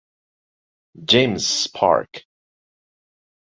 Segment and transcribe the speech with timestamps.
[1.09, 2.25] James’s Park.